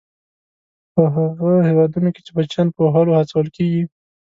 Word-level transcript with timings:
په 0.93 1.03
هغو 1.15 1.49
هېوادونو 1.67 2.09
کې 2.13 2.21
چې 2.25 2.31
بچیان 2.37 2.67
په 2.75 2.79
وهلو 2.85 3.17
هڅول 3.19 3.47
کیږي. 3.55 3.83